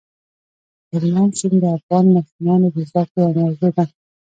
هلمند 0.91 1.33
سیند 1.39 1.55
د 1.63 1.65
افغان 1.77 2.05
ماشومانو 2.15 2.67
د 2.75 2.77
زده 2.89 3.03
کړې 3.09 3.21
یوه 3.25 3.35
موضوع 3.41 3.71
ده. 3.77 3.83